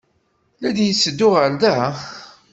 [0.61, 1.75] La d-yetteddu ɣer da?